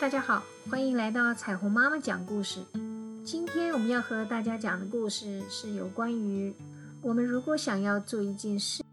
[0.00, 2.60] 大家好，欢迎来到彩虹妈妈讲故事。
[3.24, 6.54] 今天我们要和大家讲的故事是有关于
[7.02, 8.84] 我们如果想要做一件事。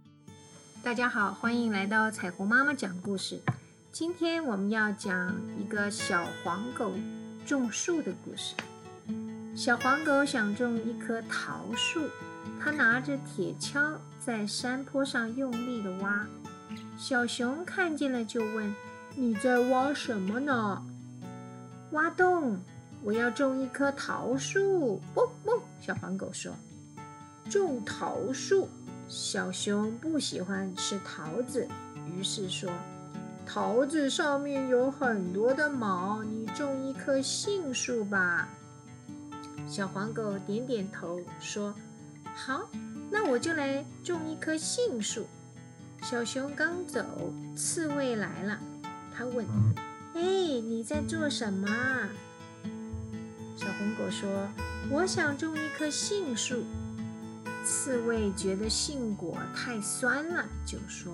[0.82, 3.40] 大家好，欢迎来到彩虹妈妈讲故事。
[3.92, 6.92] 今天我们要讲一个小黄狗
[7.46, 8.56] 种树的故事。
[9.56, 12.10] 小黄狗想种一棵桃树，
[12.60, 16.26] 它拿着铁锹在山坡上用力地挖。
[16.98, 18.74] 小熊看见了，就问
[19.16, 20.84] ：“你在挖什么呢？”
[21.96, 22.60] 挖洞，
[23.02, 25.00] 我要种一棵桃树。
[25.16, 26.52] 嘣嘣，小黄狗说
[27.50, 28.68] ：“种桃树。”
[29.08, 31.66] 小熊不喜欢吃桃子，
[32.06, 32.70] 于是说
[33.48, 38.50] ：“桃子上面有很多的毛，你种一棵杏树吧。”
[39.66, 41.74] 小黄狗点点头说
[42.36, 42.70] ：“好，
[43.10, 45.26] 那我就来种一棵杏树。”
[46.04, 47.06] 小熊刚走，
[47.56, 48.60] 刺猬来了，
[49.16, 49.46] 他问。
[50.16, 51.68] 哎，你在做什么？
[53.58, 54.48] 小红狗说
[54.90, 56.64] ：“我想种一棵杏树。”
[57.66, 61.12] 刺猬觉得杏果太酸了，就说：“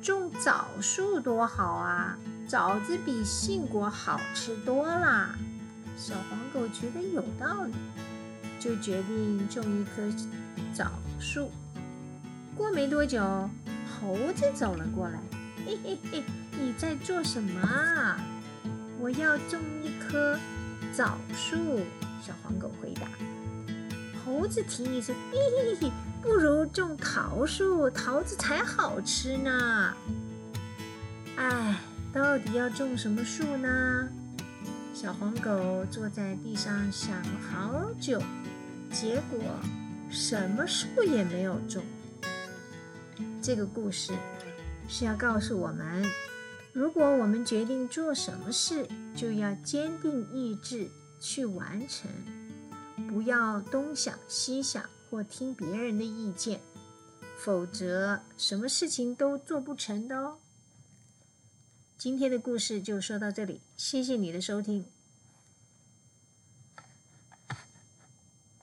[0.00, 5.34] 种枣树多好啊，枣子比杏果好吃多啦。”
[5.98, 7.74] 小黄狗觉得有道理，
[8.60, 10.02] 就决定种一棵
[10.72, 11.50] 枣树。
[12.54, 13.20] 过没多久，
[14.00, 15.18] 猴子走了过来，
[15.66, 16.22] 嘿嘿嘿。
[16.52, 18.18] 你在做什么啊？
[18.98, 20.38] 我要种一棵
[20.92, 21.56] 枣树。
[22.22, 23.08] 小黄狗回答。
[24.24, 29.94] 猴子提议说：“嘿嘿嘿，不如种桃树，桃子才好吃呢。”
[31.36, 31.76] 哎，
[32.12, 34.08] 到底要种什么树呢？
[34.94, 38.22] 小黄狗坐在地上想了好久，
[38.90, 39.40] 结果
[40.08, 41.84] 什么树也没有种。
[43.42, 44.12] 这个故事
[44.88, 46.04] 是要告诉我们。
[46.72, 50.88] 如果我们决定做什么事，就要坚定意志
[51.20, 52.10] 去完成，
[53.08, 56.60] 不要东想西想或听别人的意见，
[57.38, 60.38] 否则什么事情都做不成的哦。
[61.96, 64.84] 今天的故事就说到这里，谢谢你的收听。